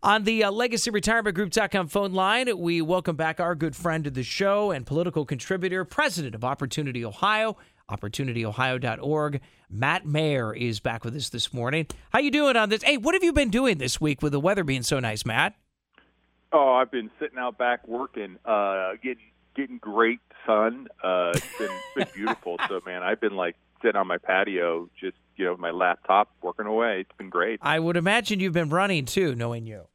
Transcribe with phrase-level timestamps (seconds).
[0.00, 4.70] On the uh, LegacyRetirementGroup.com phone line, we welcome back our good friend of the show
[4.70, 7.56] and political contributor, president of Opportunity Ohio,
[7.90, 9.40] opportunityohio.org.
[9.68, 11.88] Matt Mayer is back with us this morning.
[12.10, 12.84] How you doing on this?
[12.84, 15.56] Hey, what have you been doing this week with the weather being so nice, Matt?
[16.52, 19.24] Oh, I've been sitting out back working, uh, getting
[19.56, 20.88] getting great sun.
[21.02, 22.56] Uh, it's been, been beautiful.
[22.68, 26.66] So, man, I've been like sitting on my patio, just you know, my laptop working
[26.66, 27.00] away.
[27.00, 27.60] It's been great.
[27.62, 29.86] I would imagine you've been running too, knowing you.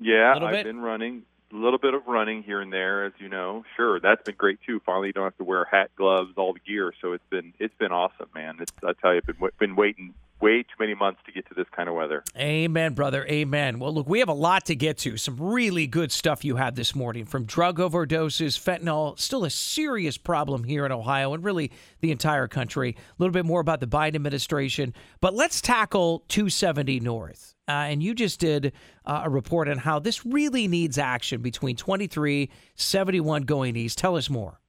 [0.00, 0.64] Yeah, I've bit?
[0.64, 1.22] been running
[1.52, 3.64] a little bit of running here and there, as you know.
[3.76, 4.80] Sure, that's been great too.
[4.84, 6.92] Finally, you don't have to wear hat, gloves, all the gear.
[7.00, 8.56] So it's been it's been awesome, man.
[8.60, 11.54] It's I tell you, I've been been waiting way too many months to get to
[11.54, 12.24] this kind of weather.
[12.36, 13.24] Amen, brother.
[13.26, 13.78] Amen.
[13.78, 15.16] Well, look, we have a lot to get to.
[15.16, 20.18] Some really good stuff you had this morning from drug overdoses, fentanyl, still a serious
[20.18, 22.96] problem here in Ohio and really the entire country.
[22.98, 24.92] A little bit more about the Biden administration.
[25.20, 27.54] But let's tackle 270 North.
[27.68, 28.72] Uh, and you just did
[29.06, 33.98] uh, a report on how this really needs action between 23, 71 going east.
[33.98, 34.61] Tell us more.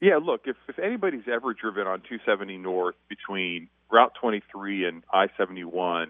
[0.00, 6.08] Yeah, look, if if anybody's ever driven on 270 North between Route 23 and I-71,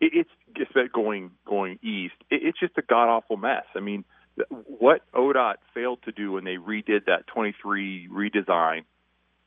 [0.00, 2.14] it, it's just going going east.
[2.30, 3.64] It, it's just a god awful mess.
[3.76, 4.04] I mean,
[4.50, 8.82] what ODOT failed to do when they redid that 23 redesign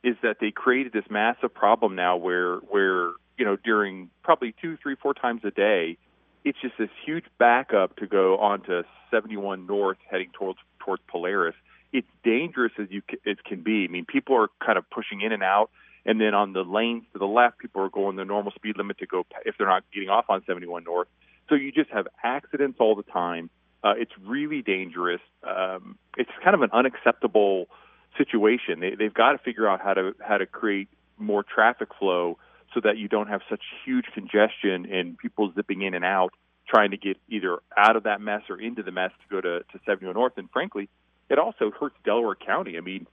[0.02, 4.78] is that they created this massive problem now where where you know during probably two,
[4.82, 5.98] three, four times a day,
[6.44, 11.54] it's just this huge backup to go onto 71 North heading towards towards Polaris
[11.92, 13.84] it's dangerous as you as can be.
[13.88, 15.70] I mean, people are kind of pushing in and out,
[16.04, 18.98] and then on the lanes to the left, people are going the normal speed limit
[18.98, 21.08] to go if they're not getting off on 71 North.
[21.48, 23.50] So you just have accidents all the time.
[23.84, 25.20] Uh, it's really dangerous.
[25.42, 27.66] Um, it's kind of an unacceptable
[28.16, 28.80] situation.
[28.80, 32.38] They, they've got to figure out how to how to create more traffic flow
[32.74, 36.32] so that you don't have such huge congestion and people zipping in and out
[36.66, 39.60] trying to get either out of that mess or into the mess to go to,
[39.60, 40.32] to 71 North.
[40.36, 40.88] And frankly,
[41.32, 42.76] it also hurts Delaware County.
[42.76, 43.06] I mean,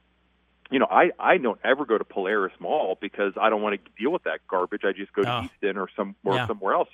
[0.69, 3.91] you know, I I don't ever go to Polaris Mall because I don't want to
[4.01, 4.81] deal with that garbage.
[4.83, 5.43] I just go to Oh.
[5.43, 6.47] Easton or some or Yeah.
[6.47, 6.89] somewhere else.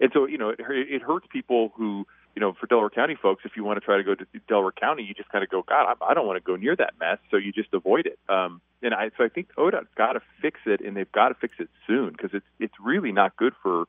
[0.00, 3.44] And so, you know, it, it hurts people who, you know, for Delaware County folks,
[3.44, 5.62] if you want to try to go to Delaware County, you just kind of go,
[5.62, 8.18] God, I, I don't want to go near that mess, so you just avoid it.
[8.28, 11.34] Um, and I so I think ODOT's got to fix it, and they've got to
[11.34, 13.84] fix it soon because it's it's really not good for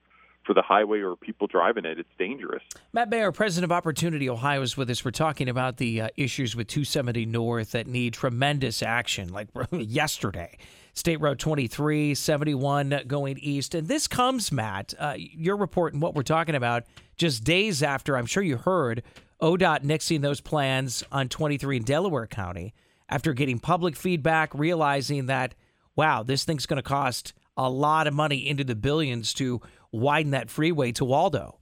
[0.45, 1.99] for the highway or people driving it.
[1.99, 2.63] It's dangerous.
[2.93, 5.05] Matt Mayer, president of Opportunity Ohio, is with us.
[5.05, 10.57] We're talking about the uh, issues with 270 North that need tremendous action, like yesterday.
[10.93, 13.75] State Road 23, 71 going east.
[13.75, 16.83] And this comes, Matt, uh, your report and what we're talking about,
[17.15, 19.03] just days after, I'm sure you heard,
[19.41, 22.73] ODOT nixing those plans on 23 in Delaware County
[23.09, 25.55] after getting public feedback, realizing that,
[25.95, 30.31] wow, this thing's going to cost a lot of money into the billions to widen
[30.31, 31.57] that freeway to Waldo.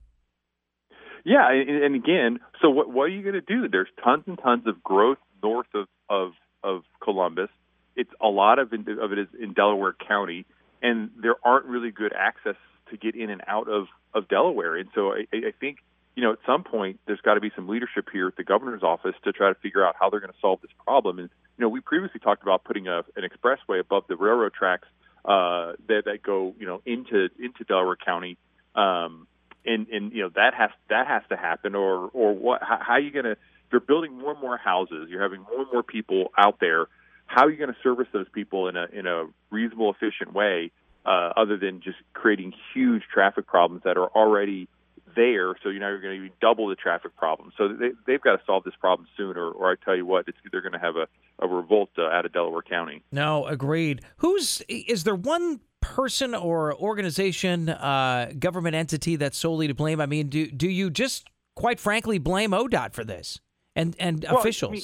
[1.25, 3.67] Yeah, and, again, so what what are you going to do?
[3.67, 6.31] There's tons and tons of growth north of of
[6.63, 7.49] of Columbus.
[7.95, 10.45] It's a lot of of it is in Delaware County,
[10.81, 12.55] and there aren't really good access
[12.89, 14.77] to get in and out of of Delaware.
[14.77, 15.79] And so I, I think
[16.15, 18.83] you know at some point there's got to be some leadership here at the governor's
[18.83, 21.19] office to try to figure out how they're going to solve this problem.
[21.19, 24.87] And you know we previously talked about putting a, an expressway above the railroad tracks
[25.25, 28.37] uh, that that go you know into into Delaware County.
[28.75, 29.27] Um,
[29.65, 32.93] and and you know that has that has to happen or or what how, how
[32.93, 33.37] are you going to
[33.71, 36.87] you're building more and more houses you're having more and more people out there
[37.27, 40.71] how are you going to service those people in a in a reasonable efficient way
[41.05, 44.67] uh, other than just creating huge traffic problems that are already
[45.15, 48.37] there so you know you're going to double the traffic problem so they they've got
[48.37, 50.95] to solve this problem sooner or I tell you what it's they're going to have
[50.95, 51.07] a
[51.39, 54.01] a revolt uh, out of Delaware County No, agreed.
[54.17, 60.01] Who's is there one person or organization, uh, government entity that's solely to blame?
[60.01, 63.39] I mean, do do you just quite frankly blame ODOT for this
[63.75, 64.71] and and Well, I officials?
[64.71, 64.81] mean,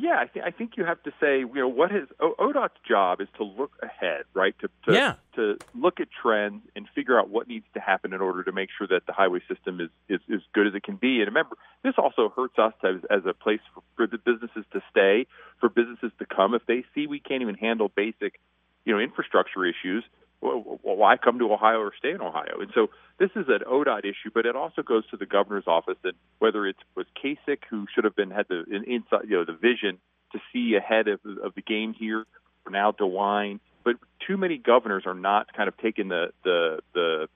[0.00, 2.80] Yeah, I, th- I think you have to say, you know, what is o- ODOT's
[2.88, 4.54] job is to look ahead, right?
[4.60, 5.14] To to, Yeah.
[5.36, 8.70] to look at trends and figure out what needs to happen in order to make
[8.76, 11.18] sure that the highway system is is as good as it can be.
[11.20, 14.80] And remember, this also hurts us as, as a place for, for the businesses to
[14.90, 15.26] stay,
[15.60, 16.54] for businesses to come.
[16.54, 18.40] If they see we can't even handle basic,
[18.86, 20.02] you know, infrastructure issues,
[20.40, 22.60] well, why come to Ohio or stay in Ohio?
[22.60, 25.96] And so this is an ODOT issue, but it also goes to the governor's office.
[26.04, 29.54] And whether it was Kasich who should have been had the inside, you know, the
[29.70, 29.98] vision
[30.32, 32.26] to see ahead of, of the game here,
[32.66, 37.28] or now DeWine, but too many governors are not kind of taking the the the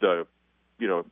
[0.00, 0.26] the
[0.78, 1.04] you know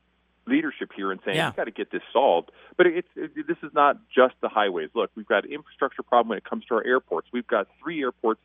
[0.47, 1.49] leadership here and saying Yeah.
[1.49, 2.53] we've got to get this solved.
[2.76, 4.91] But it's it, this is not just the highways.
[4.94, 7.26] Look, we've got an infrastructure problem when it comes to our airports.
[7.32, 8.41] We've got three airports,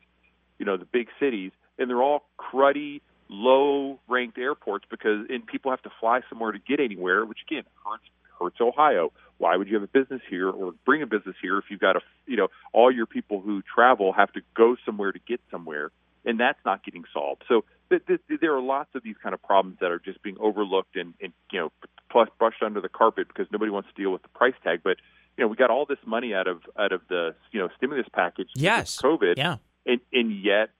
[0.58, 3.00] you know, the big cities, and they're all cruddy,
[3.32, 8.04] low-ranked airports because and people have to fly somewhere to get anywhere, which again hurts
[8.38, 9.12] hurts Ohio.
[9.38, 11.96] Why would you have a business here or bring a business here if you've got
[11.96, 15.90] a, you know, all your people who travel have to go somewhere to get somewhere,
[16.24, 17.42] and that's not getting solved.
[17.48, 20.36] So th- th- there are lots of these kind of problems that are just being
[20.38, 21.72] overlooked and, and you know,
[22.10, 24.80] plus brushed under the carpet because nobody wants to deal with the price tag.
[24.84, 24.98] But
[25.36, 28.06] you know, we got all this money out of out of the you know stimulus
[28.12, 28.48] package.
[28.54, 29.34] Yes, COVID.
[29.36, 29.56] Yeah,
[29.86, 30.70] and, and yet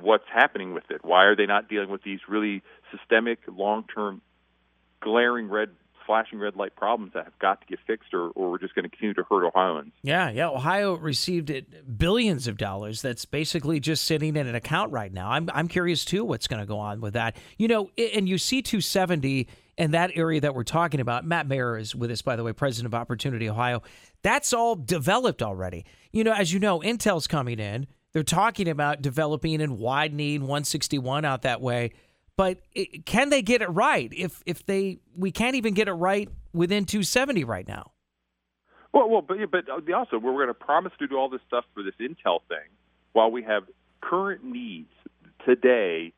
[0.00, 1.04] what's happening with it?
[1.04, 4.22] Why are they not dealing with these really systemic, long-term,
[5.00, 5.70] glaring red
[6.06, 8.82] flashing red light problems that have got to get fixed or, or we're just going
[8.82, 9.92] to continue to hurt Ohioans.
[10.02, 10.48] Yeah, yeah.
[10.48, 11.52] Ohio received
[11.96, 15.30] billions of dollars that's basically just sitting in an account right now.
[15.30, 17.36] I'm, I'm curious too what's going to go on with that.
[17.58, 19.46] You know, and you see 270
[19.78, 21.24] and that area that we're talking about.
[21.24, 23.82] Matt Mayer is with us, by the way, president of Opportunity Ohio.
[24.22, 25.84] That's all developed already.
[26.10, 27.86] You know, as you know, Intel's coming in.
[28.12, 31.92] They're talking about developing and widening 161 out that way
[32.40, 35.92] but it, can they get it right if if they we can't even get it
[35.92, 37.92] right within 270 right now?
[38.94, 41.82] Well, well, but but also we're going to promise to do all this stuff for
[41.82, 42.66] this Intel thing
[43.12, 43.64] while we have
[44.00, 44.88] current needs
[45.44, 46.14] today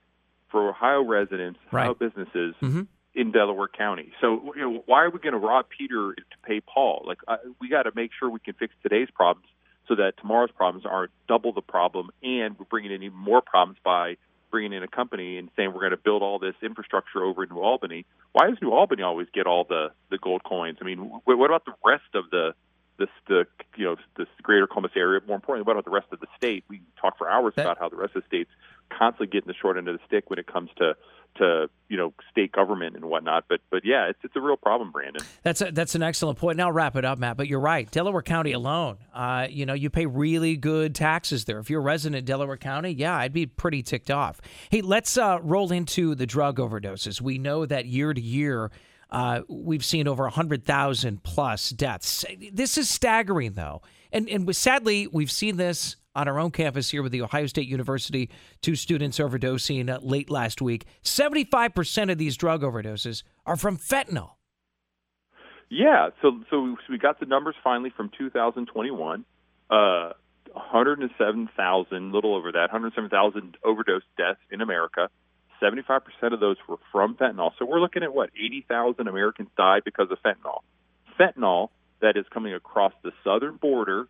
[0.53, 1.89] for Ohio residents, right.
[1.89, 2.83] Ohio businesses mm-hmm.
[3.17, 4.12] in Delaware County.
[4.21, 7.03] So, you know, why are we going to rob Peter to pay Paul?
[7.05, 9.49] Like, uh, we got to make sure we can fix today's problems
[9.88, 13.79] so that tomorrow's problems aren't double the problem, and we're bringing in even more problems
[13.84, 14.17] by
[14.50, 17.50] bringing in a company and saying we're going to build all this infrastructure over in
[17.50, 18.05] New Albany.
[18.32, 20.79] Why does New Albany always get all the the gold coins?
[20.81, 22.55] I mean, what about the rest of the
[23.02, 23.44] this the
[23.76, 25.20] you know this greater Columbus area?
[25.26, 26.64] More importantly, what about the rest of the state?
[26.69, 28.50] We talk for hours that, about how the rest of the states
[28.96, 30.94] constantly getting the short end of the stick when it comes to
[31.38, 33.44] to you know state government and whatnot.
[33.49, 35.22] But but yeah, it's it's a real problem, Brandon.
[35.43, 36.56] That's a, that's an excellent point.
[36.56, 37.37] Now wrap it up, Matt.
[37.37, 37.90] But you're right.
[37.90, 41.58] Delaware County alone, uh, you know, you pay really good taxes there.
[41.58, 44.40] If you're a resident Delaware County, yeah, I'd be pretty ticked off.
[44.70, 47.20] Hey, let's uh, roll into the drug overdoses.
[47.20, 48.70] We know that year to year.
[49.12, 52.25] Uh, we've seen over 100,000 plus deaths.
[52.50, 53.82] This is staggering, though.
[54.11, 57.69] And, and sadly, we've seen this on our own campus here with the Ohio State
[57.69, 58.31] University,
[58.62, 60.87] two students overdosing late last week.
[61.05, 64.32] 75% of these drug overdoses are from fentanyl.
[65.69, 69.25] Yeah, so so we got the numbers finally from 2021.
[69.70, 70.12] Uh,
[70.53, 75.08] 107,000, little over that, 107,000 overdose deaths in America.
[75.62, 76.00] 75%
[76.32, 77.53] of those were from fentanyl.
[77.59, 80.61] So we're looking at what 80,000 Americans died because of fentanyl.
[81.19, 81.69] Fentanyl
[82.00, 84.09] that is coming across the southern border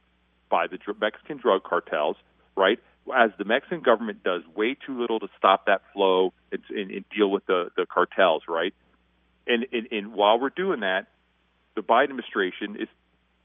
[0.48, 2.16] by the Mexican drug cartels,
[2.56, 2.78] right?
[3.14, 7.04] As the Mexican government does way too little to stop that flow and, and, and
[7.14, 8.74] deal with the, the cartels, right?
[9.46, 11.06] And, and, and while we're doing that,
[11.74, 12.88] the Biden administration is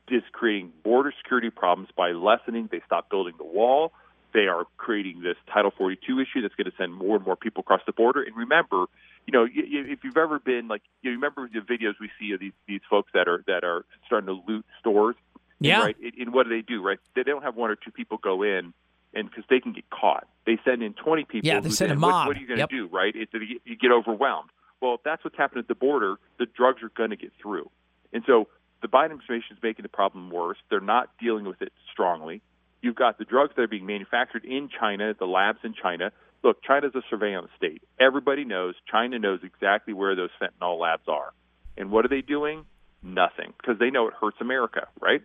[0.10, 2.69] is creating border security problems by lessening.
[2.71, 3.92] They stop building the wall.
[4.33, 7.62] They are creating this Title 42 issue that's going to send more and more people
[7.62, 8.21] across the border.
[8.21, 8.85] And remember,
[9.25, 12.53] you know, if you've ever been like, you remember the videos we see of these
[12.68, 15.15] these folks that are that are starting to loot stores
[15.59, 15.79] yeah.
[15.79, 15.95] Right.
[16.19, 16.83] And what do they do?
[16.83, 17.00] Right.
[17.15, 18.74] They don't have one or two people go in,
[19.13, 21.47] and because they can get caught, they send in twenty people.
[21.47, 22.12] Yeah, they send a mob.
[22.12, 22.69] What, what are you going to yep.
[22.69, 22.88] do?
[22.88, 23.15] Right.
[23.15, 23.29] It,
[23.65, 24.50] you get overwhelmed.
[24.81, 27.69] Well, if that's what's happening at the border, the drugs are going to get through,
[28.13, 28.47] and so
[28.81, 30.57] the Biden administration is making the problem worse.
[30.69, 32.41] They're not dealing with it strongly.
[32.88, 36.13] You've got the drugs that are being manufactured in China, the labs in China.
[36.42, 37.81] Look, China's a surveillance state.
[38.00, 41.34] Everybody knows China knows exactly where those fentanyl labs are.
[41.75, 42.63] And what are they doing?
[43.04, 45.22] Nothing, because they know it hurts America, right?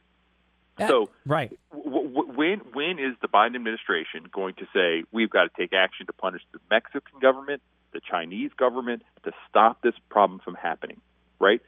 [0.88, 5.45] so right, w- w- when when is the Biden administration going to say we've got
[5.45, 10.40] to take action to punish the Mexican government, the Chinese government to stop this problem
[10.40, 11.00] from happening?
[11.38, 11.61] Right.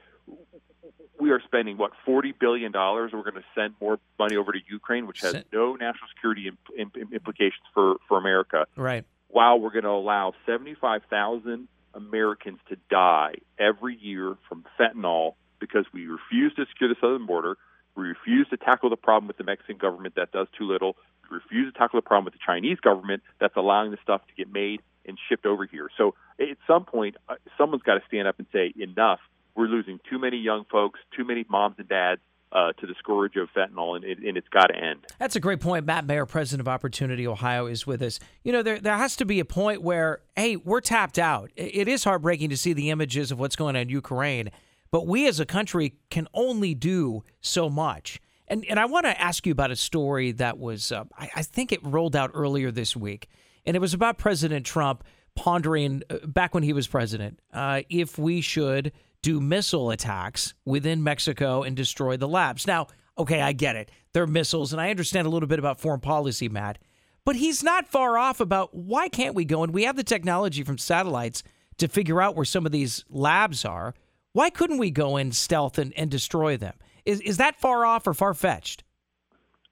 [1.21, 3.13] We are spending what forty billion dollars.
[3.13, 6.97] We're going to send more money over to Ukraine, which has no national security imp-
[6.97, 8.67] imp- implications for for America.
[8.77, 9.05] Right.
[9.29, 15.35] While we're going to allow seventy five thousand Americans to die every year from fentanyl
[15.61, 17.57] because we refuse to secure the southern border
[17.97, 20.97] we refuse to tackle the problem with the Mexican government that does too little.
[21.31, 24.35] We refuse to tackle the problem with the Chinese government that's allowing the stuff to
[24.35, 25.89] get made and shipped over here.
[25.97, 29.21] So at some point, uh, someone's got to stand up and say, enough.
[29.57, 32.21] We're losing too many young folks, too many moms and dads.
[32.53, 35.01] Uh, to the scourge of fentanyl, and, it, it's got to end.
[35.19, 35.87] That's a great point.
[35.87, 38.21] Matt Mayer, president of Opportunity Ohio, is with us.
[38.45, 41.51] You know, there there has to be a point where, hey, we're tapped out.
[41.57, 44.53] It is heartbreaking to see the images of what's going on in Ukraine,
[44.93, 48.21] but we as a country can only do so much.
[48.47, 51.43] And, and I want to ask you about a story that was, uh, I, I,
[51.43, 53.29] think it rolled out earlier this week.
[53.65, 55.03] And it was about President Trump
[55.35, 58.93] pondering, uh, back when he was president, uh, if we should
[59.25, 62.67] do missile attacks within Mexico and destroy the labs.
[62.67, 63.91] Now, okay, I get it.
[64.13, 66.79] They're missiles, and I understand a little bit about foreign policy, Matt.
[67.25, 69.63] But he's not far off about why can't we go?
[69.63, 71.43] And we have the technology from satellites
[71.79, 73.95] to figure out where some of these labs are
[74.35, 76.75] Why couldn't we go in stealth and, and destroy them?
[77.07, 78.85] Is is that far off or far fetched?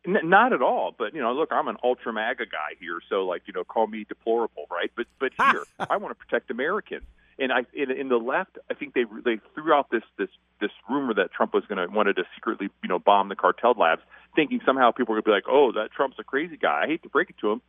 [0.07, 0.95] N- not at all.
[0.97, 3.87] But you know, look, I'm an ultra MAGA guy here, so like you know, call
[3.87, 4.91] me deplorable, right?
[4.97, 7.05] But but here, I want to protect Americans.
[7.43, 10.29] And I in, in the left, I think they they threw out this this
[10.61, 13.75] this rumor that Trump was going to wanted to secretly you know bomb the cartel
[13.77, 14.03] labs,
[14.37, 16.83] thinking somehow people were going to be like, oh, that Trump's a crazy guy.
[16.85, 17.63] I hate to break it to him.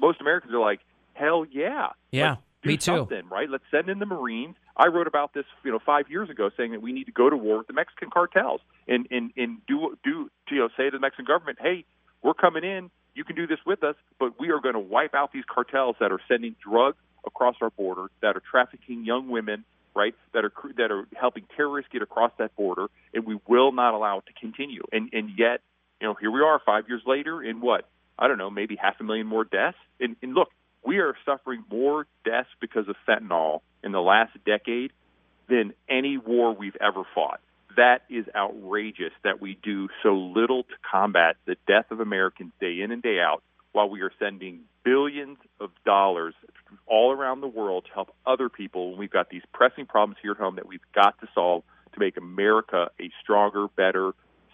[0.00, 0.80] Most Americans are like,
[1.14, 2.96] hell yeah, yeah, like, me too.
[2.96, 3.48] Something, right?
[3.48, 4.56] Let's send in the Marines.
[4.76, 7.30] I wrote about this, you know, five years ago, saying that we need to go
[7.30, 10.90] to war with the Mexican cartels and and and do do you know say to
[10.90, 11.84] the Mexican government, hey,
[12.22, 12.90] we're coming in.
[13.14, 15.96] You can do this with us, but we are going to wipe out these cartels
[16.00, 16.96] that are sending drugs
[17.26, 20.14] across our border, that are trafficking young women, right?
[20.32, 24.18] That are that are helping terrorists get across that border, and we will not allow
[24.18, 24.82] it to continue.
[24.92, 25.60] And and yet,
[26.00, 29.00] you know, here we are, five years later, in what I don't know, maybe half
[29.00, 29.78] a million more deaths.
[29.98, 30.48] And, and look,
[30.84, 34.92] we are suffering more deaths because of fentanyl in the last decade
[35.48, 37.40] than any war we've ever fought.
[37.76, 42.80] That is outrageous that we do so little to combat the death of Americans day
[42.80, 46.34] in and day out while we are sending billions of dollars
[46.86, 50.32] all around the world to help other people when we've got these pressing problems here
[50.32, 51.62] at home that we've got to solve
[51.92, 54.12] to make America a stronger, better,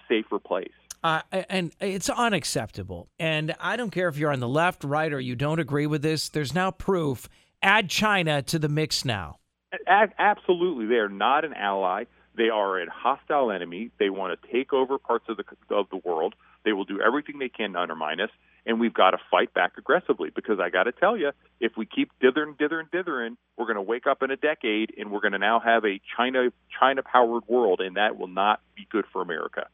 [0.09, 0.71] safer place.
[1.03, 3.09] Uh, and it's unacceptable.
[3.19, 6.03] And I don't care if you're on the left, right, or you don't agree with
[6.03, 6.29] this.
[6.29, 7.29] There's now proof.
[7.63, 9.37] Add China to the mix now.
[9.87, 12.05] Absolutely, they are not an ally.
[12.37, 13.91] They are a hostile enemy.
[13.99, 15.45] They want to take over parts of the
[15.75, 16.35] of the world.
[16.65, 18.31] They will do everything they can to undermine us,
[18.67, 20.31] and we've got to fight back aggressively.
[20.35, 21.31] Because I got to tell you,
[21.61, 25.11] if we keep dithering, dithering, dithering, we're going to wake up in a decade, and
[25.11, 28.87] we're going to now have a China China powered world, and that will not be
[28.91, 29.69] good for America.